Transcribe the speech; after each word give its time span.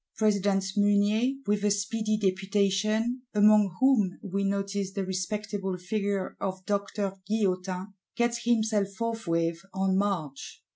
President 0.17 0.65
Mounier, 0.77 1.35
with 1.45 1.63
a 1.63 1.69
speedy 1.69 2.17
Deputation, 2.17 3.21
among 3.35 3.75
whom 3.79 4.17
we 4.23 4.43
notice 4.43 4.93
the 4.93 5.05
respectable 5.05 5.77
figure 5.77 6.35
of 6.41 6.65
Doctor 6.65 7.13
Guillotin, 7.27 7.93
gets 8.15 8.43
himself 8.45 8.87
forthwith 8.93 9.59
on 9.75 9.95
march. 9.95 10.63